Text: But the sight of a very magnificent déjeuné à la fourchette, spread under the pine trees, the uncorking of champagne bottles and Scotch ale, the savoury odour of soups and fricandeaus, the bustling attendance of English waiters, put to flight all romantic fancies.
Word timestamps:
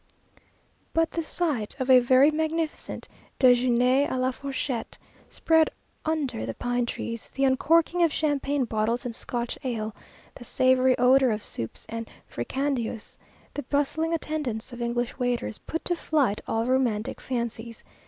But 0.95 1.11
the 1.11 1.21
sight 1.21 1.79
of 1.79 1.87
a 1.87 1.99
very 1.99 2.31
magnificent 2.31 3.07
déjeuné 3.39 4.07
à 4.09 4.17
la 4.19 4.31
fourchette, 4.31 4.97
spread 5.29 5.69
under 6.05 6.43
the 6.43 6.55
pine 6.55 6.87
trees, 6.87 7.29
the 7.29 7.43
uncorking 7.45 8.01
of 8.01 8.11
champagne 8.11 8.65
bottles 8.65 9.05
and 9.05 9.13
Scotch 9.13 9.59
ale, 9.63 9.95
the 10.33 10.43
savoury 10.43 10.97
odour 10.97 11.29
of 11.29 11.43
soups 11.43 11.85
and 11.87 12.09
fricandeaus, 12.27 13.15
the 13.53 13.61
bustling 13.61 14.11
attendance 14.11 14.73
of 14.73 14.81
English 14.81 15.19
waiters, 15.19 15.59
put 15.59 15.85
to 15.85 15.95
flight 15.95 16.41
all 16.47 16.65
romantic 16.65 17.21
fancies. 17.21 17.83